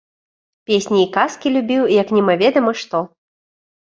[0.69, 3.03] Песні і казкі любіў, як немаведама што.